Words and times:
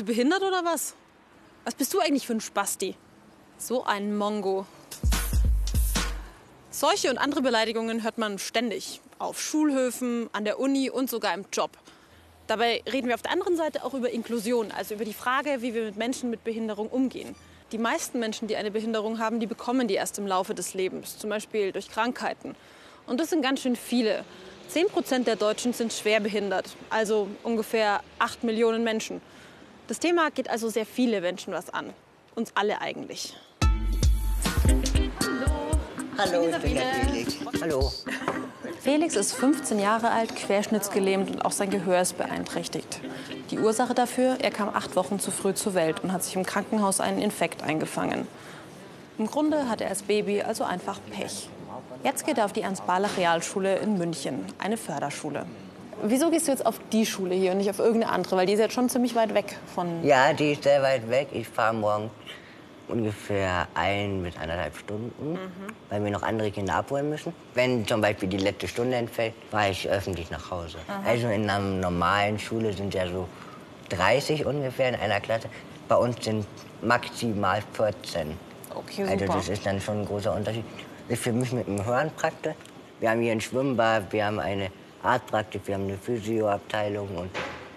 Du 0.00 0.06
behindert 0.06 0.40
oder 0.40 0.64
was? 0.64 0.94
Was 1.66 1.74
bist 1.74 1.92
du 1.92 2.00
eigentlich 2.00 2.26
für 2.26 2.32
ein 2.32 2.40
Spasti? 2.40 2.94
So 3.58 3.84
ein 3.84 4.16
Mongo. 4.16 4.64
Solche 6.70 7.10
und 7.10 7.18
andere 7.18 7.42
Beleidigungen 7.42 8.02
hört 8.02 8.16
man 8.16 8.38
ständig. 8.38 9.02
Auf 9.18 9.42
Schulhöfen, 9.42 10.30
an 10.32 10.46
der 10.46 10.58
Uni 10.58 10.88
und 10.88 11.10
sogar 11.10 11.34
im 11.34 11.44
Job. 11.52 11.72
Dabei 12.46 12.82
reden 12.90 13.08
wir 13.08 13.14
auf 13.14 13.20
der 13.20 13.32
anderen 13.32 13.58
Seite 13.58 13.84
auch 13.84 13.92
über 13.92 14.08
Inklusion, 14.08 14.70
also 14.70 14.94
über 14.94 15.04
die 15.04 15.12
Frage, 15.12 15.60
wie 15.60 15.74
wir 15.74 15.84
mit 15.84 15.98
Menschen 15.98 16.30
mit 16.30 16.44
Behinderung 16.44 16.88
umgehen. 16.88 17.34
Die 17.70 17.76
meisten 17.76 18.20
Menschen, 18.20 18.48
die 18.48 18.56
eine 18.56 18.70
Behinderung 18.70 19.18
haben, 19.18 19.38
die 19.38 19.46
bekommen 19.46 19.86
die 19.86 19.96
erst 19.96 20.18
im 20.18 20.26
Laufe 20.26 20.54
des 20.54 20.72
Lebens, 20.72 21.18
zum 21.18 21.28
Beispiel 21.28 21.72
durch 21.72 21.90
Krankheiten. 21.90 22.56
Und 23.06 23.20
das 23.20 23.28
sind 23.28 23.42
ganz 23.42 23.60
schön 23.60 23.76
viele. 23.76 24.24
Zehn 24.66 24.86
Prozent 24.86 25.26
der 25.26 25.36
Deutschen 25.36 25.74
sind 25.74 25.92
schwer 25.92 26.20
behindert, 26.20 26.74
also 26.88 27.28
ungefähr 27.42 28.00
acht 28.18 28.44
Millionen 28.44 28.82
Menschen. 28.82 29.20
Das 29.90 29.98
Thema 29.98 30.30
geht 30.30 30.48
also 30.48 30.68
sehr 30.68 30.86
viele 30.86 31.20
Menschen 31.20 31.52
was 31.52 31.68
an. 31.68 31.92
Uns 32.36 32.52
alle 32.54 32.80
eigentlich. 32.80 33.34
Hallo, 36.16 36.46
ich 36.48 36.56
bin 36.58 36.74
der 36.76 36.84
Felix. 36.84 37.36
Hallo. 37.60 37.92
Felix 38.80 39.16
ist 39.16 39.32
15 39.32 39.80
Jahre 39.80 40.12
alt, 40.12 40.36
querschnittsgelähmt 40.36 41.32
und 41.32 41.44
auch 41.44 41.50
sein 41.50 41.70
Gehör 41.70 42.00
ist 42.00 42.16
beeinträchtigt. 42.16 43.00
Die 43.50 43.58
Ursache 43.58 43.94
dafür, 43.94 44.36
er 44.40 44.52
kam 44.52 44.68
acht 44.68 44.94
Wochen 44.94 45.18
zu 45.18 45.32
früh 45.32 45.54
zur 45.54 45.74
Welt 45.74 46.04
und 46.04 46.12
hat 46.12 46.22
sich 46.22 46.36
im 46.36 46.46
Krankenhaus 46.46 47.00
einen 47.00 47.20
Infekt 47.20 47.64
eingefangen. 47.64 48.28
Im 49.18 49.26
Grunde 49.26 49.68
hatte 49.68 49.82
er 49.82 49.90
als 49.90 50.04
Baby 50.04 50.40
also 50.42 50.62
einfach 50.62 51.00
Pech. 51.10 51.48
Jetzt 52.04 52.24
geht 52.24 52.38
er 52.38 52.44
auf 52.44 52.52
die 52.52 52.62
Ernst-Barlach 52.62 53.16
Realschule 53.16 53.78
in 53.78 53.98
München, 53.98 54.44
eine 54.60 54.76
Förderschule. 54.76 55.46
Wieso 56.02 56.30
gehst 56.30 56.46
du 56.46 56.52
jetzt 56.52 56.64
auf 56.64 56.80
die 56.92 57.04
Schule 57.04 57.34
hier 57.34 57.52
und 57.52 57.58
nicht 57.58 57.70
auf 57.70 57.78
irgendeine 57.78 58.12
andere? 58.12 58.36
Weil 58.36 58.46
die 58.46 58.54
ist 58.54 58.60
jetzt 58.60 58.74
schon 58.74 58.88
ziemlich 58.88 59.14
weit 59.14 59.34
weg 59.34 59.56
von. 59.74 60.04
Ja, 60.04 60.32
die 60.32 60.52
ist 60.52 60.62
sehr 60.62 60.82
weit 60.82 61.08
weg. 61.10 61.28
Ich 61.32 61.48
fahre 61.48 61.74
morgen 61.74 62.10
ungefähr 62.88 63.68
ein 63.74 64.22
bis 64.22 64.36
anderthalb 64.36 64.76
Stunden, 64.76 65.32
mhm. 65.32 65.38
weil 65.88 66.04
wir 66.04 66.10
noch 66.10 66.22
andere 66.22 66.50
Kinder 66.50 66.74
abholen 66.74 67.08
müssen. 67.08 67.32
Wenn 67.54 67.86
zum 67.86 68.00
Beispiel 68.00 68.28
die 68.28 68.38
letzte 68.38 68.68
Stunde 68.68 68.96
entfällt, 68.96 69.34
fahre 69.50 69.70
ich 69.70 69.88
öffentlich 69.88 70.30
nach 70.30 70.50
Hause. 70.50 70.78
Aha. 70.88 71.02
Also 71.06 71.28
in 71.28 71.48
einer 71.48 71.60
normalen 71.60 72.38
Schule 72.38 72.72
sind 72.72 72.92
ja 72.94 73.06
so 73.06 73.28
30 73.90 74.44
ungefähr 74.44 74.88
in 74.88 74.94
einer 74.96 75.20
Klasse. 75.20 75.48
Bei 75.88 75.96
uns 75.96 76.24
sind 76.24 76.46
maximal 76.82 77.62
14. 77.74 78.36
Okay, 78.74 79.02
also. 79.02 79.12
Also 79.12 79.26
das 79.26 79.48
ist 79.48 79.66
dann 79.66 79.80
schon 79.80 80.00
ein 80.00 80.06
großer 80.06 80.34
Unterschied. 80.34 80.64
Ist 81.08 81.22
für 81.22 81.32
mich 81.32 81.52
mit 81.52 81.66
dem 81.66 81.84
Hören 81.84 82.10
praktisch. 82.16 82.54
Wir 83.00 83.10
haben 83.10 83.20
hier 83.20 83.32
ein 83.32 83.40
Schwimmbad, 83.40 84.12
wir 84.12 84.26
haben 84.26 84.38
eine 84.38 84.70
Arztpraxis, 85.02 85.62
wir 85.64 85.74
haben 85.74 85.84
eine 85.84 85.98
Physioabteilung 85.98 87.08
und 87.16 87.30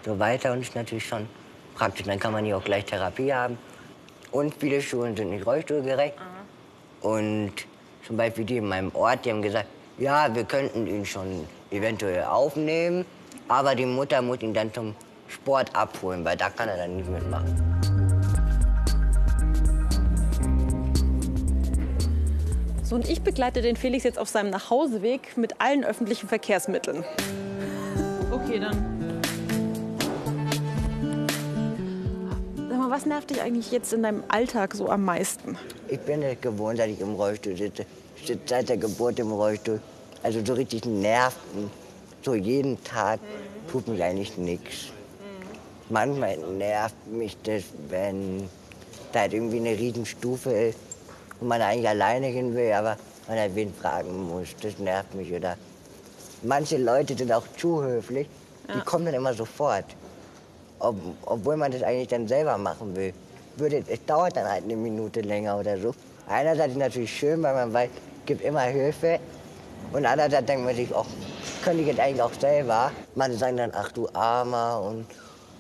so 0.06 0.18
weiter. 0.20 0.54
Und 0.54 0.62
ist 0.62 0.76
natürlich 0.76 1.06
schon 1.06 1.28
praktisch. 1.76 2.06
Dann 2.06 2.20
kann 2.20 2.34
man 2.34 2.46
hier 2.46 2.58
auch 2.58 2.64
gleich 2.64 2.86
Therapie 2.86 3.34
haben. 3.34 3.58
Und 4.32 4.56
viele 4.56 4.82
Schulen 4.82 5.16
sind 5.16 5.30
nicht 5.30 5.46
rollstuhlgerecht. 5.46 6.16
Mhm. 6.18 7.10
Und 7.10 7.54
zum 8.06 8.18
Beispiel 8.18 8.46
die 8.46 8.58
in 8.58 8.68
meinem 8.68 8.94
Ort, 8.96 9.26
die 9.26 9.32
haben 9.32 9.42
gesagt, 9.42 9.68
ja, 9.98 10.34
wir 10.34 10.44
könnten 10.44 10.88
ihn 10.88 11.06
schon 11.06 11.48
eventuell 11.72 12.24
aufnehmen, 12.24 13.06
aber 13.48 13.76
die 13.76 13.86
Mutter 13.86 14.22
muss 14.22 14.42
ihn 14.42 14.54
dann 14.54 14.74
zum 14.74 14.96
Sport 15.28 15.76
abholen, 15.76 16.26
weil 16.26 16.38
da 16.38 16.50
kann 16.50 16.70
er 16.70 16.78
dann 16.78 16.98
nicht 16.98 17.10
mitmachen. 17.10 17.93
Und 22.94 23.10
ich 23.10 23.24
begleite 23.24 23.64
den 23.64 23.76
Felix 23.76 24.04
jetzt 24.04 24.20
auf 24.20 24.30
seinem 24.30 24.52
Nachhauseweg 24.52 25.36
mit 25.36 25.60
allen 25.60 25.84
öffentlichen 25.84 26.30
Verkehrsmitteln. 26.30 27.04
Okay, 28.32 28.60
dann 28.60 29.04
was 32.90 33.08
nervt 33.08 33.32
dich 33.32 33.42
eigentlich 33.42 33.72
jetzt 33.72 33.92
in 33.92 34.04
deinem 34.04 34.24
Alltag 34.28 34.76
so 34.76 34.88
am 34.88 35.04
meisten? 35.04 35.58
Ich 35.88 36.00
bin 36.02 36.22
es 36.22 36.40
gewohnt, 36.40 36.78
dass 36.78 36.86
ich 36.86 37.02
im 37.02 37.16
Rollstuhl 37.16 37.58
sitze. 37.58 37.88
Ich 38.18 38.28
sitze 38.28 38.42
seit 38.46 38.70
der 38.70 38.78
Geburt 38.78 39.18
im 39.18 39.32
Rollstuhl. 39.32 39.82
Also 40.22 40.46
so 40.46 40.54
richtig 40.54 40.86
nerven. 40.86 41.72
So 42.22 42.36
jeden 42.36 42.84
Tag 42.84 43.20
tut 43.72 43.88
mich 43.88 44.04
eigentlich 44.04 44.38
nichts. 44.38 44.92
Manchmal 45.90 46.38
nervt 46.38 47.08
mich 47.08 47.36
das, 47.42 47.64
wenn 47.90 48.48
da 49.12 49.22
halt 49.22 49.34
irgendwie 49.34 49.58
eine 49.58 49.72
Riesenstufe 49.72 50.52
ist 50.52 50.93
und 51.44 51.50
man 51.50 51.62
eigentlich 51.62 51.90
alleine 51.90 52.28
hin 52.28 52.56
will, 52.56 52.72
aber 52.72 52.96
man 53.28 53.38
halt 53.38 53.54
wen 53.54 53.74
fragen 53.74 54.30
muss. 54.30 54.56
Das 54.62 54.80
nervt 54.80 55.14
mich. 55.14 55.32
Oder 55.34 55.58
manche 56.42 56.78
Leute 56.78 57.16
sind 57.18 57.34
auch 57.34 57.44
zu 57.58 57.84
höflich. 57.84 58.28
Die 58.70 58.78
ja. 58.78 58.84
kommen 58.86 59.06
dann 59.06 59.16
immer 59.16 59.34
sofort 59.34 59.86
ob, 60.80 60.96
obwohl 61.26 61.58
man 61.58 61.72
das 61.72 61.84
eigentlich 61.84 62.08
dann 62.08 62.28
selber 62.28 62.58
machen 62.58 62.96
will. 62.96 63.14
Würde, 63.58 63.84
es 63.88 64.06
dauert 64.06 64.38
dann 64.38 64.50
halt 64.50 64.64
eine 64.64 64.76
Minute 64.76 65.20
länger 65.22 65.58
oder 65.58 65.78
so. 65.78 65.94
Einerseits 66.28 66.70
ist 66.70 66.74
es 66.74 66.80
natürlich 66.80 67.14
schön, 67.14 67.44
weil 67.44 67.54
man 67.54 67.74
weiß, 67.74 67.90
es 67.90 68.26
gibt 68.26 68.42
immer 68.42 68.62
Hilfe. 68.62 69.20
Und 69.92 70.06
andererseits 70.06 70.46
denkt 70.46 70.66
man 70.66 70.76
sich, 70.76 70.94
auch 70.94 71.06
könnte 71.64 71.82
ich 71.82 71.88
jetzt 71.88 72.00
eigentlich 72.00 72.22
auch 72.22 72.34
selber. 72.40 72.92
Manche 73.16 73.38
sagen 73.38 73.58
dann, 73.58 73.72
ach 73.76 73.92
du 73.92 74.08
Armer 74.14 74.82
und 74.82 75.06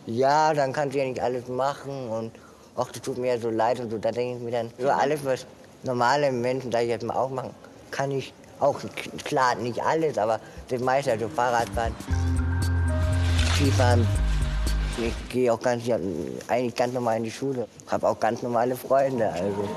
ja, 0.06 0.54
dann 0.54 0.72
kannst 0.72 0.96
du 0.96 1.00
ja 1.00 1.06
nicht 1.06 1.22
alles 1.22 1.48
machen 1.48 2.10
und 2.10 2.32
ach, 2.76 2.90
das 2.92 3.02
tut 3.02 3.18
mir 3.18 3.36
ja 3.36 3.40
so 3.40 3.50
leid 3.50 3.82
und 3.82 3.90
so. 3.92 3.98
Da 3.98 4.12
denke 4.12 4.38
ich 4.38 4.44
mir 4.44 4.52
dann, 4.52 4.72
so 4.80 4.90
alles, 4.90 5.24
was 5.24 5.46
normale 5.84 6.32
Menschen, 6.32 6.72
da 6.72 6.80
ich 6.80 6.90
jetzt 6.90 7.04
mal 7.04 7.16
auch 7.16 7.30
machen, 7.30 7.52
kann 7.92 8.12
ich 8.12 8.34
auch, 8.60 8.80
klar, 9.24 9.56
nicht 9.56 9.82
alles, 9.82 10.18
aber 10.18 10.40
das 10.70 10.82
meiste, 10.82 11.12
also 11.12 11.28
Fahrradfahren, 11.28 11.94
Skifahren, 13.56 14.08
ich 14.98 15.30
gehe 15.30 15.52
auch 15.52 15.60
ganz, 15.60 15.84
eigentlich 16.48 16.76
ganz 16.76 16.94
normal 16.94 17.18
in 17.18 17.24
die 17.24 17.32
Schule. 17.32 17.68
Habe 17.88 18.08
auch 18.08 18.20
ganz 18.20 18.44
normale 18.44 18.76
Freunde. 18.76 19.28
Also. 19.32 19.68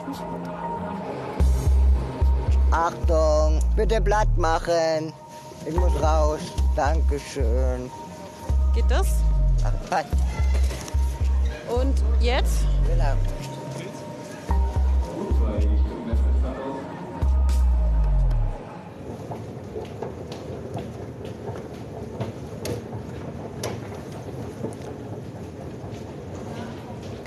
Achtung, 2.71 3.61
bitte 3.75 4.01
Blatt 4.01 4.29
machen. 4.37 5.13
Ich 5.65 5.75
muss 5.75 5.93
raus. 6.03 6.41
Dankeschön. 6.75 7.91
Geht 8.75 8.91
das? 8.91 9.07
Ach, 9.65 9.73
was? 9.91 10.05
Und 11.75 11.95
jetzt? 12.21 12.59
Genau. 12.87 13.36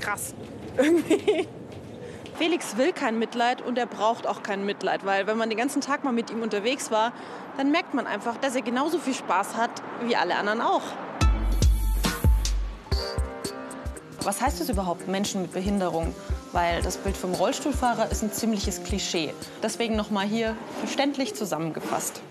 Krass. 0.00 0.34
Irgendwie. 0.76 1.48
Felix 2.38 2.78
will 2.78 2.92
kein 2.92 3.18
Mitleid 3.18 3.60
und 3.60 3.76
er 3.76 3.84
braucht 3.84 4.26
auch 4.26 4.42
kein 4.42 4.64
Mitleid, 4.64 5.04
weil 5.04 5.26
wenn 5.26 5.36
man 5.36 5.50
den 5.50 5.58
ganzen 5.58 5.82
Tag 5.82 6.04
mal 6.04 6.12
mit 6.12 6.30
ihm 6.30 6.40
unterwegs 6.40 6.90
war, 6.90 7.12
dann 7.58 7.70
merkt 7.70 7.92
man 7.92 8.06
einfach, 8.06 8.38
dass 8.38 8.56
er 8.56 8.62
genauso 8.62 8.98
viel 8.98 9.12
Spaß 9.12 9.56
hat 9.56 9.70
wie 10.06 10.16
alle 10.16 10.36
anderen 10.36 10.62
auch. 10.62 10.80
Was 14.22 14.40
heißt 14.40 14.60
das 14.60 14.70
überhaupt, 14.70 15.06
Menschen 15.06 15.42
mit 15.42 15.52
Behinderung? 15.52 16.14
Weil 16.52 16.80
das 16.82 16.96
Bild 16.96 17.16
vom 17.16 17.34
Rollstuhlfahrer 17.34 18.10
ist 18.10 18.22
ein 18.22 18.32
ziemliches 18.32 18.82
Klischee. 18.84 19.34
Deswegen 19.62 19.96
noch 19.96 20.10
mal 20.10 20.26
hier 20.26 20.56
verständlich 20.78 21.34
zusammengefasst. 21.34 22.22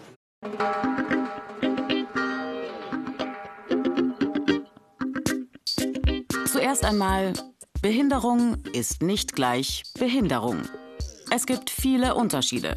Zuerst 6.52 6.84
einmal 6.84 7.34
Behinderung 7.82 8.58
ist 8.74 9.02
nicht 9.02 9.36
gleich 9.36 9.84
Behinderung. 9.98 10.64
Es 11.32 11.46
gibt 11.46 11.70
viele 11.70 12.14
Unterschiede. 12.14 12.76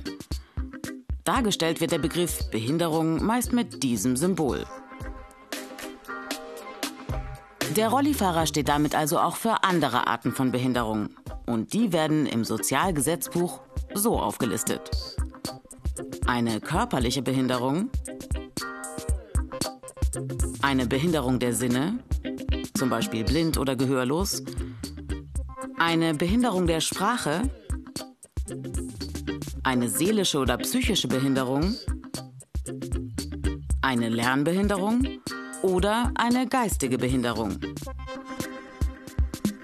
Dargestellt 1.24 1.80
wird 1.80 1.90
der 1.90 1.98
Begriff 1.98 2.48
Behinderung 2.52 3.24
meist 3.24 3.52
mit 3.52 3.82
diesem 3.82 4.16
Symbol. 4.16 4.64
Der 7.74 7.88
Rollifahrer 7.88 8.46
steht 8.46 8.68
damit 8.68 8.94
also 8.94 9.18
auch 9.18 9.34
für 9.34 9.64
andere 9.64 10.06
Arten 10.06 10.30
von 10.30 10.52
Behinderung. 10.52 11.08
Und 11.46 11.72
die 11.72 11.92
werden 11.92 12.26
im 12.26 12.44
Sozialgesetzbuch 12.44 13.60
so 13.94 14.20
aufgelistet. 14.20 14.88
Eine 16.26 16.60
körperliche 16.60 17.22
Behinderung, 17.22 17.90
eine 20.60 20.86
Behinderung 20.86 21.40
der 21.40 21.54
Sinne, 21.54 21.98
zum 22.74 22.88
Beispiel 22.88 23.24
blind 23.24 23.58
oder 23.58 23.74
gehörlos, 23.74 24.44
eine 25.84 26.14
Behinderung 26.14 26.68
der 26.68 26.80
Sprache, 26.80 27.42
eine 29.64 29.88
seelische 29.88 30.38
oder 30.38 30.56
psychische 30.58 31.08
Behinderung, 31.08 31.74
eine 33.82 34.08
Lernbehinderung 34.08 35.18
oder 35.62 36.12
eine 36.14 36.46
geistige 36.46 36.98
Behinderung. 36.98 37.58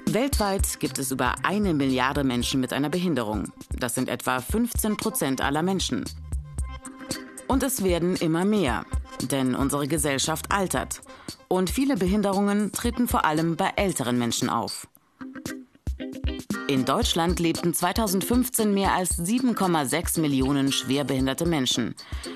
Weltweit 0.07 0.81
gibt 0.81 0.99
es 0.99 1.13
über 1.13 1.37
eine 1.45 1.73
Milliarde 1.73 2.25
Menschen 2.25 2.61
mit 2.61 2.73
einer 2.73 2.91
Behinderung. 2.91 3.53
Das 3.79 3.95
sind 3.95 4.09
etwa 4.09 4.41
15 4.41 4.97
Prozent 4.97 5.41
aller 5.41 5.63
Menschen. 5.63 6.05
Und 7.47 7.63
es 7.63 7.85
werden 7.85 8.17
immer 8.17 8.45
mehr. 8.45 8.85
Denn 9.31 9.55
unsere 9.55 9.87
Gesellschaft 9.87 10.51
altert. 10.51 11.01
Und 11.47 11.71
viele 11.71 11.97
Behinderungen 11.97 12.73
treten 12.73 13.07
vor 13.07 13.25
allem 13.25 13.55
bei 13.55 13.71
älteren 13.77 14.19
Menschen 14.19 14.51
auf. 14.51 14.89
In 16.69 16.85
Deutschland 16.85 17.41
lebten 17.41 17.73
2015 17.73 18.75
mehr 18.75 18.93
als 18.93 19.19
7,6 19.19 20.21
Millionen 20.21 20.71
schwerbehinderte 20.71 21.47
Menschen. 21.47 21.95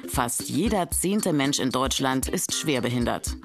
Fast 0.08 0.49
jeder 0.49 0.90
zehnte 0.90 1.34
Mensch 1.34 1.58
in 1.58 1.69
Deutschland 1.69 2.31
ist 2.31 2.55
schwerbehindert. 2.55 3.37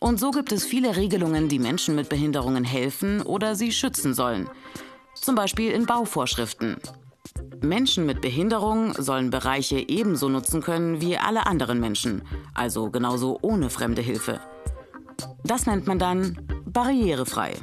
Und 0.00 0.18
so 0.18 0.30
gibt 0.30 0.50
es 0.50 0.64
viele 0.64 0.96
Regelungen, 0.96 1.50
die 1.50 1.58
Menschen 1.58 1.94
mit 1.94 2.08
Behinderungen 2.08 2.64
helfen 2.64 3.20
oder 3.20 3.54
sie 3.54 3.70
schützen 3.70 4.14
sollen. 4.14 4.48
Zum 5.14 5.34
Beispiel 5.34 5.72
in 5.72 5.84
Bauvorschriften. 5.84 6.78
Menschen 7.60 8.06
mit 8.06 8.22
Behinderung 8.22 8.94
sollen 8.94 9.28
Bereiche 9.28 9.86
ebenso 9.90 10.30
nutzen 10.30 10.62
können 10.62 11.02
wie 11.02 11.18
alle 11.18 11.46
anderen 11.46 11.80
Menschen, 11.80 12.22
also 12.54 12.88
genauso 12.88 13.38
ohne 13.42 13.68
fremde 13.68 14.00
Hilfe. 14.00 14.40
Das 15.44 15.66
nennt 15.66 15.86
man 15.86 15.98
dann 15.98 16.38
barrierefrei. 16.64 17.56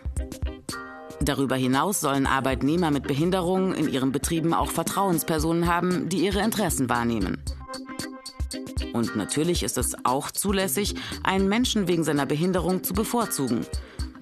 Darüber 1.25 1.55
hinaus 1.55 2.01
sollen 2.01 2.27
Arbeitnehmer 2.27 2.91
mit 2.91 3.03
Behinderung 3.03 3.73
in 3.73 3.89
ihren 3.89 4.11
Betrieben 4.11 4.53
auch 4.53 4.69
Vertrauenspersonen 4.69 5.65
haben, 5.65 6.07
die 6.07 6.23
ihre 6.23 6.41
Interessen 6.41 6.87
wahrnehmen. 6.87 7.41
Und 8.93 9.15
natürlich 9.15 9.63
ist 9.63 9.79
es 9.79 9.95
auch 10.05 10.29
zulässig, 10.29 10.93
einen 11.23 11.49
Menschen 11.49 11.87
wegen 11.87 12.03
seiner 12.03 12.27
Behinderung 12.27 12.83
zu 12.83 12.93
bevorzugen. 12.93 13.65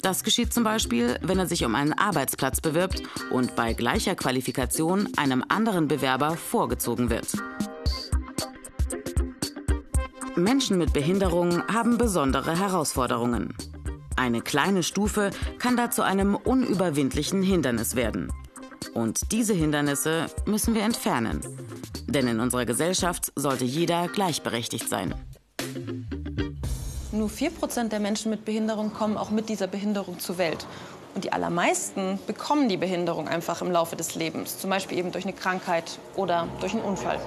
Das 0.02 0.24
geschieht 0.24 0.54
zum 0.54 0.64
Beispiel, 0.64 1.18
wenn 1.22 1.40
er 1.40 1.46
sich 1.48 1.66
um 1.66 1.76
einen 1.76 1.94
Arbeitsplatz 1.94 2.62
bewirbt 2.62 3.04
und 3.32 3.54
bei 3.56 3.74
gleicher 3.74 4.16
Qualifikation 4.16 5.10
einem 5.18 5.44
anderen 5.50 5.90
Bewerber 5.90 6.38
vorgezogen 6.38 7.10
wird. 7.10 7.28
Menschen 10.36 10.78
mit 10.78 10.94
Behinderung 10.94 11.68
haben 11.68 11.98
besondere 11.98 12.58
Herausforderungen. 12.58 13.54
Eine 14.16 14.42
kleine 14.42 14.84
Stufe 14.84 15.32
kann 15.60 15.76
da 15.76 15.90
zu 15.90 16.04
einem 16.04 16.36
unüberwindlichen 16.36 17.42
Hindernis 17.42 17.96
werden. 17.96 18.32
Und 18.94 19.32
diese 19.32 19.54
Hindernisse 19.54 20.28
müssen 20.46 20.76
wir 20.76 20.84
entfernen. 20.84 21.42
Denn 22.08 22.28
in 22.28 22.40
unserer 22.40 22.66
Gesellschaft 22.66 23.32
sollte 23.36 23.66
jeder 23.66 24.08
gleichberechtigt 24.08 24.88
sein. 24.88 25.16
Nur 27.12 27.30
4% 27.30 27.90
der 27.90 28.00
Menschen 28.00 28.32
mit 28.32 28.46
Behinderung 28.46 28.94
kommen 28.94 29.18
auch 29.18 29.30
mit 29.30 29.50
dieser 29.50 29.68
Behinderung 29.68 30.20
zur 30.20 30.38
Welt. 30.38 30.66
Und 31.16 31.24
die 31.24 31.32
allermeisten 31.32 32.20
bekommen 32.26 32.70
die 32.70 32.78
Behinderung 32.78 33.28
einfach 33.28 33.62
im 33.62 33.72
Laufe 33.72 33.96
des 33.96 34.16
Lebens. 34.16 34.58
Zum 34.60 34.70
Beispiel 34.70 34.98
eben 34.98 35.12
durch 35.12 35.26
eine 35.26 35.34
Krankheit 35.34 36.00
oder 36.16 36.48
durch 36.60 36.74
einen 36.74 36.84
Unfall. 36.84 37.20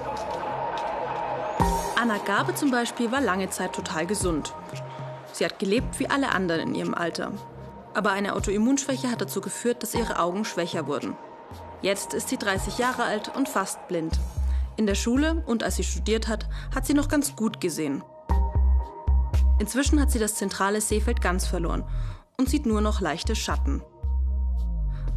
Anna 1.99 2.17
Gabe 2.19 2.53
zum 2.53 2.69
Beispiel 2.69 3.11
war 3.11 3.21
lange 3.21 3.49
Zeit 3.49 3.73
total 3.73 4.05
gesund. 4.05 4.53
Sie 5.37 5.45
hat 5.45 5.59
gelebt 5.59 5.99
wie 5.99 6.09
alle 6.09 6.31
anderen 6.31 6.69
in 6.69 6.73
ihrem 6.73 6.95
Alter. 6.95 7.31
Aber 7.93 8.09
eine 8.09 8.33
Autoimmunschwäche 8.33 9.11
hat 9.11 9.21
dazu 9.21 9.39
geführt, 9.39 9.83
dass 9.83 9.93
ihre 9.93 10.17
Augen 10.17 10.45
schwächer 10.45 10.87
wurden. 10.87 11.15
Jetzt 11.83 12.15
ist 12.15 12.29
sie 12.29 12.37
30 12.37 12.79
Jahre 12.79 13.03
alt 13.03 13.31
und 13.35 13.47
fast 13.47 13.87
blind. 13.87 14.19
In 14.77 14.87
der 14.87 14.95
Schule 14.95 15.43
und 15.45 15.61
als 15.61 15.75
sie 15.75 15.83
studiert 15.83 16.27
hat, 16.27 16.49
hat 16.73 16.87
sie 16.87 16.95
noch 16.95 17.07
ganz 17.07 17.35
gut 17.35 17.61
gesehen. 17.61 18.03
Inzwischen 19.59 20.01
hat 20.01 20.09
sie 20.09 20.17
das 20.17 20.33
zentrale 20.33 20.81
Sehfeld 20.81 21.21
ganz 21.21 21.45
verloren 21.45 21.83
und 22.37 22.49
sieht 22.49 22.65
nur 22.65 22.81
noch 22.81 22.99
leichte 22.99 23.35
Schatten. 23.35 23.83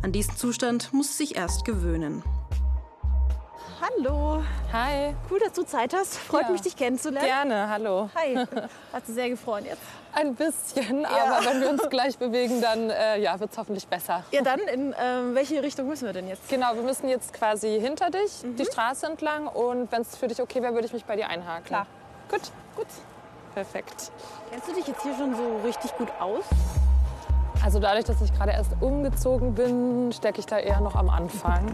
An 0.02 0.12
diesen 0.12 0.36
Zustand 0.36 0.92
muss 0.92 1.16
sie 1.16 1.24
sich 1.24 1.36
erst 1.36 1.64
gewöhnen. 1.64 2.22
Hallo. 3.80 4.42
Hi. 4.72 5.14
Cool, 5.30 5.38
dass 5.38 5.52
du 5.54 5.62
Zeit 5.62 5.94
hast. 5.94 6.16
Freut 6.18 6.42
Ja. 6.42 6.50
mich, 6.50 6.60
dich 6.60 6.76
kennenzulernen. 6.76 7.26
Gerne, 7.26 7.68
hallo. 7.70 8.10
Hi. 8.14 8.36
Hat 8.92 9.06
sie 9.06 9.12
sehr 9.14 9.30
gefreut 9.30 9.64
jetzt. 9.64 9.80
Ein 10.12 10.34
bisschen, 10.34 11.06
aber 11.06 11.44
wenn 11.46 11.60
wir 11.62 11.70
uns 11.70 11.82
gleich 11.90 12.18
bewegen, 12.18 12.60
dann 12.60 12.90
äh, 12.90 13.18
ja, 13.20 13.40
wird 13.40 13.52
es 13.52 13.58
hoffentlich 13.58 13.86
besser. 13.86 14.22
Ja, 14.32 14.42
dann 14.42 14.60
in 14.60 14.94
ähm, 15.00 15.34
welche 15.34 15.62
Richtung 15.62 15.86
müssen 15.88 16.04
wir 16.04 16.12
denn 16.12 16.28
jetzt? 16.28 16.48
Genau, 16.48 16.74
wir 16.74 16.82
müssen 16.82 17.08
jetzt 17.08 17.32
quasi 17.32 17.80
hinter 17.80 18.10
dich, 18.10 18.42
die 18.58 18.64
Straße 18.66 19.06
entlang 19.06 19.46
und 19.46 19.90
wenn 19.92 20.02
es 20.02 20.16
für 20.16 20.28
dich 20.28 20.42
okay 20.42 20.62
wäre, 20.62 20.74
würde 20.74 20.86
ich 20.86 20.92
mich 20.92 21.04
bei 21.06 21.16
dir 21.16 21.28
einhaken. 21.28 21.64
Klar. 21.64 21.86
Gut, 22.28 22.42
gut. 22.76 22.86
Perfekt. 23.54 24.12
Kennst 24.50 24.68
du 24.68 24.74
dich 24.74 24.86
jetzt 24.86 25.02
hier 25.02 25.14
schon 25.16 25.34
so 25.34 25.60
richtig 25.64 25.96
gut 25.96 26.08
aus? 26.20 26.44
Also 27.64 27.78
dadurch, 27.78 28.04
dass 28.04 28.20
ich 28.20 28.32
gerade 28.34 28.52
erst 28.52 28.72
umgezogen 28.80 29.54
bin, 29.54 30.12
stecke 30.12 30.40
ich 30.40 30.46
da 30.46 30.58
eher 30.58 30.80
noch 30.80 30.94
am 30.96 31.08
Anfang. 31.08 31.66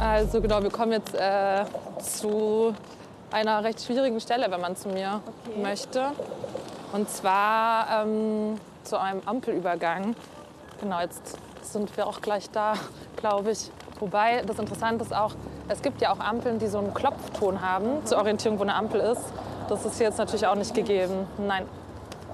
Also 0.00 0.40
genau, 0.40 0.62
wir 0.62 0.70
kommen 0.70 0.92
jetzt 0.92 1.14
äh, 1.14 1.62
zu 1.98 2.74
einer 3.30 3.62
recht 3.62 3.82
schwierigen 3.82 4.18
Stelle, 4.18 4.50
wenn 4.50 4.60
man 4.60 4.74
zu 4.74 4.88
mir 4.88 5.20
möchte. 5.62 6.12
Und 6.92 7.10
zwar 7.10 8.04
ähm, 8.04 8.56
zu 8.82 8.98
einem 8.98 9.20
Ampelübergang. 9.26 10.16
Genau, 10.80 11.00
jetzt 11.00 11.36
sind 11.60 11.94
wir 11.98 12.06
auch 12.06 12.22
gleich 12.22 12.48
da, 12.48 12.72
glaube 13.16 13.50
ich. 13.50 13.70
Wobei 13.98 14.40
das 14.40 14.58
Interessante 14.58 15.04
ist 15.04 15.14
auch, 15.14 15.34
es 15.68 15.82
gibt 15.82 16.00
ja 16.00 16.14
auch 16.14 16.18
Ampeln, 16.18 16.58
die 16.58 16.68
so 16.68 16.78
einen 16.78 16.94
Klopfton 16.94 17.60
haben 17.60 18.06
zur 18.06 18.18
Orientierung, 18.18 18.58
wo 18.58 18.62
eine 18.62 18.76
Ampel 18.76 19.02
ist. 19.02 19.24
Das 19.68 19.84
ist 19.84 19.98
hier 19.98 20.06
jetzt 20.06 20.16
natürlich 20.16 20.46
auch 20.46 20.54
nicht 20.54 20.74
gegeben. 20.74 21.26
Nein. 21.36 21.66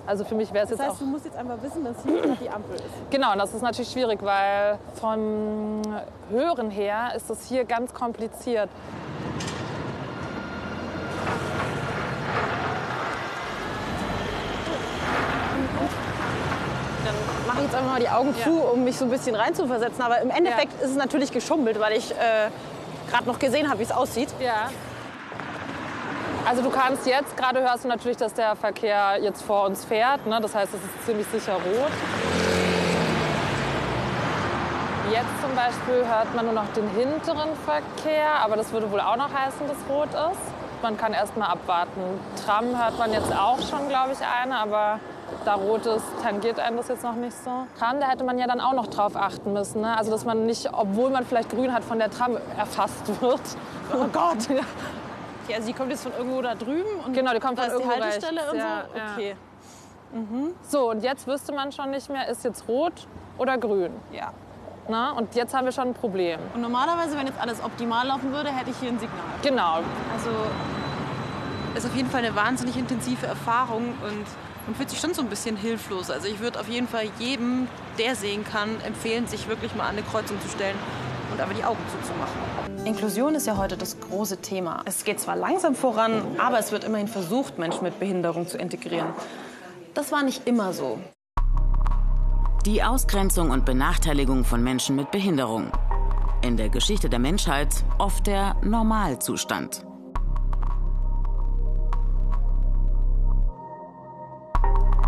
Also 0.06 0.24
für 0.24 0.36
mich 0.36 0.52
wäre 0.52 0.64
es 0.64 0.70
Das 0.70 0.78
jetzt 0.78 0.86
auch 0.88 0.92
heißt, 0.92 1.00
du 1.00 1.06
musst 1.06 1.24
jetzt 1.24 1.36
einfach 1.36 1.60
wissen, 1.62 1.84
dass 1.84 1.96
hier 2.04 2.36
die 2.40 2.48
Ampel 2.48 2.76
ist. 2.76 2.84
Genau, 3.10 3.32
und 3.32 3.38
das 3.38 3.52
ist 3.52 3.62
natürlich 3.62 3.90
schwierig, 3.90 4.22
weil 4.22 4.78
vom 5.00 5.82
Hören 6.30 6.70
her 6.70 7.12
ist 7.16 7.28
das 7.28 7.44
hier 7.46 7.64
ganz 7.64 7.92
kompliziert. 7.92 8.68
Dann 17.04 17.14
mache 17.46 17.58
ich 17.58 17.64
jetzt 17.64 17.74
einfach 17.74 17.90
mal 17.90 18.00
die 18.00 18.08
Augen 18.08 18.34
zu, 18.42 18.50
um 18.50 18.84
mich 18.84 18.96
so 18.96 19.04
ein 19.04 19.10
bisschen 19.10 19.34
reinzuversetzen. 19.34 20.02
Aber 20.02 20.20
im 20.20 20.30
Endeffekt 20.30 20.80
ist 20.82 20.90
es 20.90 20.96
natürlich 20.96 21.32
geschummelt, 21.32 21.80
weil 21.80 21.96
ich 21.96 22.12
äh, 22.12 22.50
gerade 23.10 23.26
noch 23.26 23.38
gesehen 23.38 23.68
habe, 23.68 23.80
wie 23.80 23.84
es 23.84 23.92
aussieht. 23.92 24.28
Ja. 24.40 24.70
Also 26.46 26.62
du 26.62 26.70
kannst 26.70 27.04
jetzt, 27.08 27.37
gerade 27.37 27.60
hörst 27.60 27.82
du 27.82 27.88
natürlich, 27.88 28.19
dass 28.19 28.32
der 28.32 28.54
Verkehr 28.54 29.19
jetzt 29.20 29.43
vor 29.43 29.66
uns 29.66 29.84
fährt. 29.84 30.25
Ne? 30.26 30.38
Das 30.40 30.54
heißt, 30.54 30.72
es 30.72 30.81
ist 30.81 31.04
ziemlich 31.04 31.26
sicher 31.26 31.54
rot. 31.54 31.90
Jetzt 35.10 35.40
zum 35.43 35.52
Beispiel 35.56 36.06
hört 36.08 36.32
man 36.37 36.44
nur 36.44 36.54
noch 36.54 36.72
den 36.72 36.88
hinteren 36.90 37.48
Verkehr, 37.64 38.31
aber 38.44 38.54
das 38.54 38.70
würde 38.70 38.93
wohl 38.93 39.00
auch 39.00 39.16
noch 39.16 39.32
heißen, 39.32 39.66
dass 39.66 39.76
rot 39.88 40.08
ist. 40.10 40.82
Man 40.82 40.96
kann 40.96 41.14
erst 41.14 41.37
mal 41.37 41.46
abwarten. 41.46 42.00
Tram 42.44 42.81
hört 42.81 42.96
man 42.96 43.12
jetzt 43.12 43.32
auch 43.32 43.58
schon, 43.69 43.88
glaube 43.88 44.12
ich, 44.12 44.18
eine, 44.20 44.56
aber 44.56 45.00
da 45.44 45.54
rot 45.54 45.85
ist, 45.87 46.04
tangiert 46.23 46.61
einen 46.61 46.76
das 46.76 46.87
jetzt 46.87 47.02
noch 47.02 47.14
nicht 47.14 47.37
so. 47.42 47.66
Tram, 47.76 47.99
da 47.99 48.09
hätte 48.09 48.23
man 48.23 48.38
ja 48.38 48.47
dann 48.47 48.61
auch 48.61 48.75
noch 48.75 48.87
drauf 48.87 49.16
achten 49.16 49.52
müssen. 49.52 49.80
Ne? 49.80 49.99
Also 49.99 50.12
dass 50.12 50.25
man 50.25 50.47
nicht, 50.47 50.73
obwohl 50.73 51.11
man 51.11 51.26
vielleicht 51.26 51.50
grün 51.50 51.75
hat, 51.75 51.82
von 51.82 51.99
der 51.99 52.11
Tram 52.11 52.37
erfasst 52.56 53.20
wird. 53.20 53.40
Oh 53.92 54.06
Gott. 54.12 54.47
Okay, 55.46 55.54
also 55.54 55.68
die 55.68 55.74
kommt 55.74 55.90
jetzt 55.90 56.02
von 56.02 56.12
irgendwo 56.12 56.42
da 56.42 56.54
drüben 56.56 57.00
und 57.04 57.12
Genau, 57.12 57.32
die 57.32 57.38
kommt 57.38 57.58
da 57.58 57.64
von 57.64 57.72
ist 57.72 57.84
die 57.84 57.88
Haltestelle 57.88 58.40
rechts, 58.40 58.52
und 58.52 58.58
ja, 58.58 58.84
so. 58.92 58.98
ja. 58.98 59.12
Okay. 59.14 59.36
So, 60.62 60.90
und 60.90 61.02
jetzt 61.02 61.26
wüsste 61.26 61.52
man 61.52 61.70
schon 61.72 61.90
nicht 61.90 62.08
mehr, 62.08 62.26
ist 62.28 62.44
jetzt 62.44 62.66
rot 62.68 63.06
oder 63.38 63.58
grün. 63.58 63.92
Ja. 64.12 64.32
Na? 64.88 65.10
Und 65.12 65.34
jetzt 65.34 65.54
haben 65.54 65.64
wir 65.66 65.72
schon 65.72 65.88
ein 65.88 65.94
Problem. 65.94 66.40
Und 66.54 66.62
normalerweise, 66.62 67.16
wenn 67.16 67.26
jetzt 67.26 67.40
alles 67.40 67.62
optimal 67.62 68.06
laufen 68.06 68.32
würde, 68.32 68.50
hätte 68.50 68.70
ich 68.70 68.76
hier 68.78 68.88
ein 68.88 68.98
Signal. 68.98 69.24
Genau. 69.42 69.80
Also 70.14 70.30
ist 71.76 71.86
auf 71.86 71.94
jeden 71.94 72.08
Fall 72.08 72.24
eine 72.24 72.34
wahnsinnig 72.34 72.76
intensive 72.76 73.26
Erfahrung 73.26 73.94
und 74.02 74.26
man 74.66 74.74
fühlt 74.74 74.90
sich 74.90 74.98
schon 74.98 75.12
so 75.12 75.22
ein 75.22 75.28
bisschen 75.28 75.56
hilflos. 75.56 76.10
Also 76.10 76.28
ich 76.28 76.40
würde 76.40 76.58
auf 76.58 76.68
jeden 76.68 76.88
Fall 76.88 77.04
jedem, 77.18 77.68
der 77.98 78.16
sehen 78.16 78.44
kann, 78.44 78.80
empfehlen, 78.86 79.26
sich 79.26 79.48
wirklich 79.48 79.74
mal 79.74 79.84
an 79.84 79.90
eine 79.90 80.02
Kreuzung 80.02 80.40
zu 80.40 80.48
stellen 80.48 80.76
und 81.37 81.43
einfach 81.43 81.57
die 81.57 81.64
Augen 81.64 81.78
zuzumachen. 81.90 82.87
Inklusion 82.87 83.35
ist 83.35 83.47
ja 83.47 83.57
heute 83.57 83.76
das 83.76 84.00
große 84.00 84.38
Thema. 84.38 84.83
Es 84.87 85.05
geht 85.05 85.21
zwar 85.21 85.37
langsam 85.37 85.75
voran, 85.75 86.23
aber 86.38 86.59
es 86.59 86.73
wird 86.73 86.85
immerhin 86.85 87.09
versucht, 87.09 87.59
Menschen 87.59 87.83
mit 87.83 88.00
Behinderung 88.00 88.47
zu 88.47 88.59
integrieren. 88.59 89.09
Das 89.95 90.12
war 90.12 90.23
nicht 90.23 90.47
immer 90.47 90.73
so. 90.73 90.99
Die 92.64 92.83
Ausgrenzung 92.83 93.50
und 93.50 93.64
Benachteiligung 93.64 94.45
von 94.45 94.62
Menschen 94.62 94.97
mit 94.97 95.11
Behinderung. 95.11 95.71
In 96.43 96.57
der 96.57 96.69
Geschichte 96.69 97.09
der 97.09 97.19
Menschheit 97.19 97.85
oft 97.99 98.26
der 98.26 98.57
Normalzustand. 98.62 99.85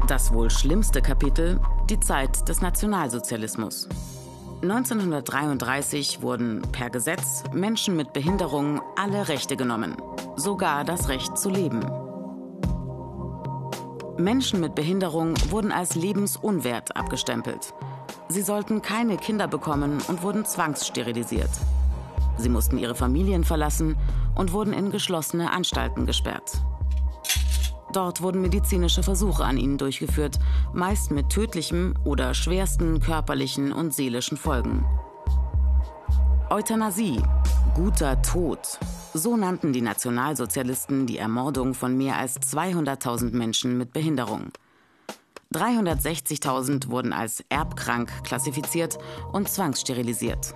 Das 0.06 0.32
wohl 0.32 0.50
schlimmste 0.50 1.02
Kapitel, 1.02 1.60
die 1.90 2.00
Zeit 2.00 2.48
des 2.48 2.62
Nationalsozialismus. 2.62 3.88
1933 4.62 6.20
wurden 6.20 6.62
per 6.72 6.90
Gesetz 6.90 7.44
Menschen 7.52 7.94
mit 7.94 8.12
Behinderung 8.12 8.80
alle 8.96 9.28
Rechte 9.28 9.56
genommen, 9.56 9.96
sogar 10.34 10.84
das 10.84 11.08
Recht 11.08 11.38
zu 11.38 11.48
leben. 11.48 11.80
Menschen 14.18 14.58
mit 14.58 14.74
Behinderung 14.74 15.34
wurden 15.50 15.70
als 15.70 15.94
lebensunwert 15.94 16.96
abgestempelt. 16.96 17.72
Sie 18.28 18.42
sollten 18.42 18.82
keine 18.82 19.16
Kinder 19.16 19.46
bekommen 19.46 19.98
und 20.08 20.24
wurden 20.24 20.44
zwangssterilisiert. 20.44 21.50
Sie 22.36 22.48
mussten 22.48 22.78
ihre 22.78 22.96
Familien 22.96 23.44
verlassen 23.44 23.96
und 24.34 24.52
wurden 24.52 24.72
in 24.72 24.90
geschlossene 24.90 25.52
Anstalten 25.52 26.04
gesperrt. 26.04 26.60
Dort 27.92 28.22
wurden 28.22 28.42
medizinische 28.42 29.02
Versuche 29.02 29.44
an 29.44 29.56
ihnen 29.56 29.78
durchgeführt, 29.78 30.38
meist 30.72 31.10
mit 31.10 31.30
tödlichem 31.30 31.94
oder 32.04 32.34
schwersten 32.34 33.00
körperlichen 33.00 33.72
und 33.72 33.94
seelischen 33.94 34.36
Folgen. 34.36 34.84
Euthanasie, 36.50 37.22
guter 37.74 38.20
Tod, 38.22 38.78
so 39.14 39.36
nannten 39.36 39.72
die 39.72 39.80
Nationalsozialisten 39.80 41.06
die 41.06 41.18
Ermordung 41.18 41.74
von 41.74 41.96
mehr 41.96 42.16
als 42.16 42.40
200.000 42.40 43.34
Menschen 43.34 43.78
mit 43.78 43.92
Behinderung. 43.92 44.50
360.000 45.54 46.90
wurden 46.90 47.12
als 47.12 47.42
erbkrank 47.48 48.10
klassifiziert 48.22 48.98
und 49.32 49.48
zwangssterilisiert. 49.48 50.54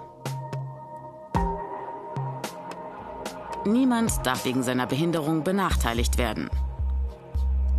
Niemand 3.64 4.26
darf 4.26 4.44
wegen 4.44 4.62
seiner 4.62 4.86
Behinderung 4.86 5.44
benachteiligt 5.44 6.18
werden. 6.18 6.50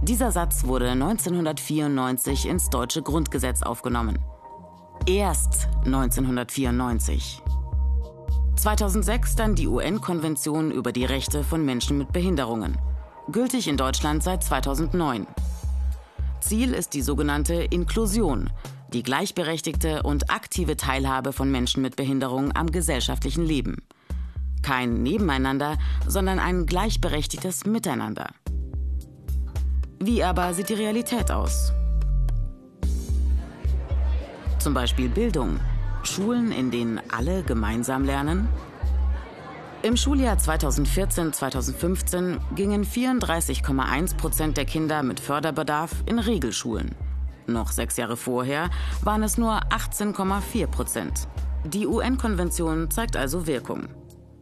Dieser 0.04 0.34
Satz 0.34 0.66
wurde 0.66 0.90
1994 0.90 2.50
ins 2.50 2.70
deutsche 2.70 3.02
Grundgesetz 3.02 3.64
aufgenommen. 3.64 4.20
Erst 5.06 5.70
1994. 5.86 7.42
2006 8.58 9.36
dann 9.38 9.56
die 9.56 9.66
UN-Konvention 9.66 10.72
über 10.72 10.92
die 10.92 11.06
Rechte 11.06 11.46
von 11.46 11.64
Menschen 11.64 11.98
mit 11.98 12.12
Behinderungen. 12.12 12.78
Gültig 13.32 13.70
in 13.70 13.78
Deutschland 13.78 14.24
seit 14.24 14.44
2009. 14.44 15.26
Ziel 16.42 16.74
ist 16.74 16.94
die 16.94 17.02
sogenannte 17.02 17.54
Inklusion, 17.54 18.50
die 18.92 19.04
gleichberechtigte 19.04 20.04
und 20.04 20.30
aktive 20.30 20.76
Teilhabe 20.76 21.32
von 21.32 21.50
Menschen 21.50 21.82
mit 21.82 21.96
Behinderung 21.96 22.54
am 22.54 22.70
gesellschaftlichen 22.70 23.46
Leben. 23.46 23.78
Kein 24.64 25.02
Nebeneinander, 25.02 25.78
sondern 26.06 26.40
ein 26.40 26.66
gleichberechtigtes 26.66 27.66
Miteinander. 27.66 28.28
Wie 30.06 30.22
aber 30.22 30.54
sieht 30.54 30.68
die 30.68 30.74
Realität 30.74 31.32
aus? 31.32 31.72
Zum 34.60 34.74
Beispiel 34.74 35.08
Bildung. 35.08 35.62
Schulen, 36.04 36.52
in 36.52 36.72
denen 36.72 37.00
alle 37.10 37.42
gemeinsam 37.44 38.04
lernen? 38.04 38.50
Im 39.82 39.96
Schuljahr 39.96 40.36
2014-2015 40.36 42.40
gingen 42.54 42.84
34,1 42.84 44.18
Prozent 44.18 44.58
der 44.58 44.66
Kinder 44.66 45.04
mit 45.04 45.22
Förderbedarf 45.22 46.04
in 46.06 46.20
Regelschulen. 46.20 46.96
Noch 47.48 47.72
sechs 47.72 47.96
Jahre 47.96 48.18
vorher 48.18 48.70
waren 49.04 49.24
es 49.24 49.38
nur 49.38 49.58
18,4 49.70 50.68
Prozent. 50.68 51.30
Die 51.64 51.88
UN-Konvention 51.88 52.92
zeigt 52.92 53.16
also 53.16 53.48
Wirkung. 53.48 53.88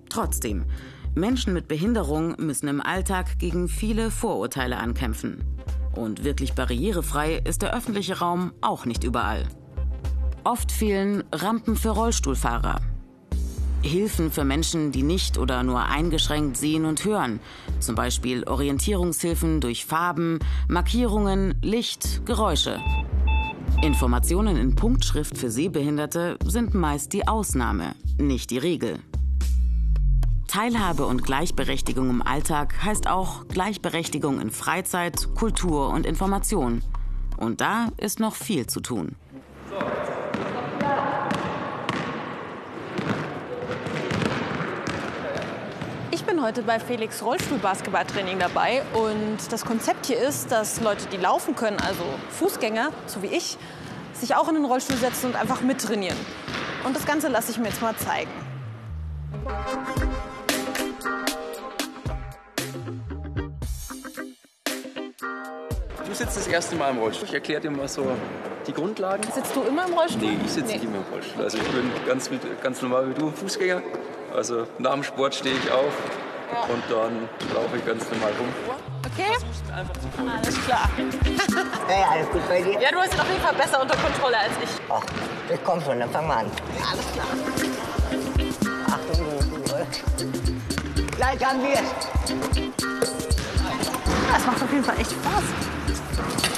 Trotzdem, 0.10 0.66
Menschen 1.14 1.54
mit 1.54 1.68
Behinderung 1.68 2.36
müssen 2.40 2.68
im 2.68 2.82
Alltag 2.82 3.38
gegen 3.40 3.68
viele 3.68 4.12
Vorurteile 4.12 4.78
ankämpfen. 4.78 5.44
Und 5.96 6.24
wirklich 6.24 6.54
barrierefrei 6.54 7.42
ist 7.44 7.62
der 7.62 7.76
öffentliche 7.76 8.20
Raum 8.20 8.54
auch 8.62 8.86
nicht 8.86 9.04
überall. 9.04 9.48
Oft 10.44 10.72
fehlen 10.72 11.24
Rampen 11.34 11.76
für 11.76 11.90
Rollstuhlfahrer, 11.90 12.80
Hilfen 13.84 14.32
für 14.32 14.44
Menschen, 14.44 14.92
die 14.92 15.02
nicht 15.02 15.40
oder 15.40 15.64
nur 15.64 15.84
eingeschränkt 15.84 16.56
sehen 16.56 16.86
und 16.86 17.04
hören, 17.04 17.40
zum 17.80 17.96
Beispiel 17.96 18.44
Orientierungshilfen 18.44 19.60
durch 19.60 19.86
Farben, 19.86 20.40
Markierungen, 20.68 21.56
Licht, 21.64 22.26
Geräusche. 22.26 22.80
Informationen 23.82 24.58
in 24.58 24.76
Punktschrift 24.76 25.36
für 25.36 25.50
Sehbehinderte 25.50 26.38
sind 26.46 26.76
meist 26.76 27.14
die 27.14 27.28
Ausnahme, 27.28 27.96
nicht 28.20 28.52
die 28.52 28.60
Regel. 28.60 29.00
Teilhabe 30.52 31.06
und 31.06 31.24
Gleichberechtigung 31.24 32.10
im 32.10 32.22
Alltag 32.22 32.84
heißt 32.84 33.08
auch 33.08 33.48
Gleichberechtigung 33.48 34.42
in 34.42 34.52
Freizeit, 34.52 35.34
Kultur 35.34 35.88
und 35.88 36.06
Information. 36.06 36.84
Und 37.38 37.62
da 37.62 37.88
ist 37.96 38.20
noch 38.20 38.36
viel 38.36 38.68
zu 38.68 38.82
tun. 38.82 39.16
Ich 46.12 46.26
bin 46.26 46.44
heute 46.44 46.64
bei 46.64 46.82
Felix 46.82 47.24
Rollstuhl-Basketballtraining 47.24 48.38
dabei 48.38 48.82
und 48.94 49.38
das 49.54 49.64
Konzept 49.64 50.08
hier 50.08 50.20
ist, 50.20 50.52
dass 50.52 50.82
Leute, 50.82 51.06
die 51.14 51.18
laufen 51.18 51.56
können, 51.56 51.78
also 51.80 52.04
Fußgänger, 52.32 52.92
so 53.06 53.24
wie 53.24 53.28
ich, 53.28 53.58
sich 54.12 54.36
auch 54.36 54.50
in 54.50 54.56
den 54.56 54.66
Rollstuhl 54.66 54.98
setzen 54.98 55.28
und 55.28 55.38
einfach 55.38 55.62
mittrainieren. 55.62 56.18
Und 56.84 56.94
das 56.94 57.06
Ganze 57.06 57.30
lasse 57.30 57.52
ich 57.52 57.58
mir 57.58 57.70
jetzt 57.70 57.82
mal 57.82 57.96
zeigen. 57.96 58.32
Du 66.12 66.18
sitzt 66.18 66.36
das 66.36 66.48
erste 66.48 66.76
Mal 66.76 66.90
im 66.90 66.98
Rollstuhl. 66.98 67.26
Ich 67.26 67.34
erkläre 67.34 67.62
dir 67.62 67.72
mal 67.72 67.88
so 67.88 68.06
die 68.68 68.74
Grundlagen. 68.74 69.24
Sitzt 69.34 69.56
du 69.56 69.62
immer 69.62 69.88
im 69.88 69.94
Rollstuhl? 69.94 70.28
Nee, 70.28 70.40
ich 70.44 70.52
sitze 70.52 70.74
nicht 70.74 70.84
immer 70.84 70.98
im 70.98 71.06
Rollstuhl. 71.10 71.42
Also 71.42 71.58
ich 71.58 71.64
bin 71.70 71.90
ganz, 72.06 72.30
ganz 72.62 72.82
normal 72.82 73.10
wie 73.10 73.14
du, 73.14 73.32
Fußgänger. 73.32 73.82
Also 74.36 74.68
nach 74.78 74.92
dem 74.92 75.04
Sport 75.04 75.36
stehe 75.36 75.56
ich 75.56 75.72
auf 75.72 75.94
und 76.68 76.84
dann 76.90 77.30
laufe 77.56 77.78
ich 77.78 77.86
ganz 77.86 78.04
normal 78.12 78.34
rum. 78.38 78.50
Okay. 79.06 79.38
Alles 80.28 80.66
klar. 80.66 80.90
Hey, 81.88 82.04
alles 82.12 82.30
gut 82.30 82.42
bei 82.50 82.62
dir? 82.62 82.82
Ja, 82.82 82.92
du 82.92 82.98
hast 82.98 83.14
ihn 83.14 83.20
auf 83.22 83.30
jeden 83.30 83.42
Fall 83.42 83.54
besser 83.54 83.82
unter 83.82 83.96
Kontrolle 83.96 84.38
als 84.38 84.52
ich. 84.62 84.70
Ach, 84.90 85.04
das 85.48 85.64
kommt 85.64 85.86
schon, 85.86 85.98
dann 85.98 86.10
fangen 86.10 86.28
wir 86.28 86.36
an. 86.36 86.52
Alles 86.92 87.06
klar. 87.14 87.28
Achtung, 88.88 89.26
du 89.50 89.64
zurück. 89.64 89.88
Gleich 91.16 91.46
haben 91.46 91.64
wir 91.64 91.76
es. 91.76 91.90
Das 94.34 94.46
macht 94.46 94.62
auf 94.62 94.72
jeden 94.74 94.84
Fall 94.84 95.00
echt 95.00 95.12
Spaß. 95.12 95.81
Thank 96.22 96.46
you. 96.46 96.51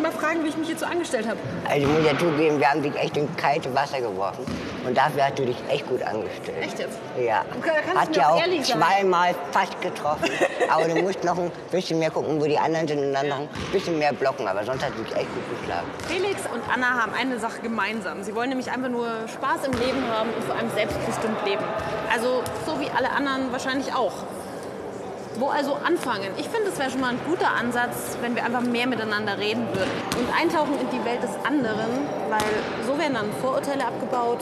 Dich 0.00 0.06
mal 0.06 0.18
fragen, 0.18 0.42
wie 0.42 0.48
ich 0.48 0.56
mich 0.56 0.68
hierzu 0.68 0.86
angestellt 0.86 1.28
habe. 1.28 1.38
Also 1.68 1.86
ich 1.86 1.92
muss 1.92 2.06
ja 2.10 2.18
zugeben, 2.18 2.58
wir 2.58 2.70
haben 2.70 2.82
dich 2.82 2.96
echt 2.96 3.18
in 3.18 3.36
kalte 3.36 3.74
Wasser 3.74 4.00
geworfen. 4.00 4.46
Und 4.86 4.96
dafür 4.96 5.26
hast 5.26 5.38
du 5.38 5.44
dich 5.44 5.56
echt 5.68 5.86
gut 5.90 6.02
angestellt. 6.02 6.56
Echt 6.62 6.78
jetzt? 6.78 6.98
Ja. 7.20 7.44
Kannst 7.60 7.92
du 7.92 8.00
Hat 8.00 8.16
ja 8.16 8.28
auch 8.30 8.40
auch 8.40 8.62
zweimal 8.62 9.34
fast 9.50 9.78
getroffen. 9.82 10.30
Aber 10.70 10.88
du 10.88 11.02
musst 11.02 11.22
noch 11.22 11.36
ein 11.38 11.52
bisschen 11.70 11.98
mehr 11.98 12.10
gucken, 12.10 12.40
wo 12.40 12.46
die 12.46 12.58
anderen 12.58 12.88
sind 12.88 12.98
und 12.98 13.12
dann 13.12 13.28
noch 13.28 13.40
ein 13.40 13.48
bisschen 13.72 13.98
mehr 13.98 14.14
blocken. 14.14 14.48
Aber 14.48 14.64
sonst 14.64 14.82
hat 14.82 14.92
du 14.96 15.02
dich 15.02 15.14
echt 15.14 15.28
gut 15.34 15.60
geschlagen. 15.60 15.86
Felix 16.08 16.40
und 16.50 16.62
Anna 16.74 17.02
haben 17.02 17.12
eine 17.12 17.38
Sache 17.38 17.60
gemeinsam. 17.60 18.22
Sie 18.22 18.34
wollen 18.34 18.48
nämlich 18.48 18.70
einfach 18.70 18.88
nur 18.88 19.06
Spaß 19.28 19.66
im 19.66 19.72
Leben 19.72 20.02
haben 20.10 20.30
und 20.30 20.44
vor 20.44 20.56
allem 20.56 20.70
selbstbestimmt 20.70 21.44
leben. 21.44 21.62
Also 22.10 22.42
so 22.64 22.80
wie 22.80 22.88
alle 22.96 23.10
anderen 23.10 23.52
wahrscheinlich 23.52 23.94
auch. 23.94 24.14
Wo 25.36 25.48
also 25.48 25.74
anfangen? 25.74 26.32
Ich 26.36 26.48
finde, 26.48 26.70
es 26.70 26.78
wäre 26.78 26.90
schon 26.90 27.00
mal 27.00 27.10
ein 27.10 27.20
guter 27.24 27.50
Ansatz, 27.52 28.18
wenn 28.20 28.34
wir 28.34 28.44
einfach 28.44 28.62
mehr 28.62 28.86
miteinander 28.86 29.38
reden 29.38 29.66
würden 29.72 29.90
und 30.18 30.28
eintauchen 30.34 30.74
in 30.80 30.90
die 30.90 31.04
Welt 31.04 31.22
des 31.22 31.30
anderen, 31.44 32.08
weil 32.28 32.50
so 32.84 32.98
werden 32.98 33.14
dann 33.14 33.32
Vorurteile 33.40 33.86
abgebaut, 33.86 34.40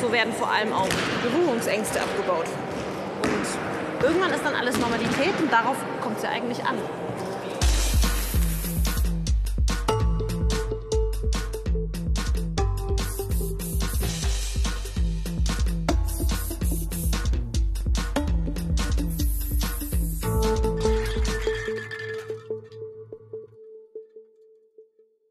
so 0.00 0.12
werden 0.12 0.32
vor 0.34 0.50
allem 0.50 0.72
auch 0.74 0.88
Berührungsängste 1.22 2.00
abgebaut. 2.00 2.46
Und 3.22 4.04
irgendwann 4.04 4.30
ist 4.32 4.44
dann 4.44 4.54
alles 4.54 4.78
Normalität 4.78 5.32
und 5.40 5.50
darauf 5.50 5.76
kommt 6.02 6.18
es 6.18 6.22
ja 6.22 6.30
eigentlich 6.30 6.62
an. 6.64 6.76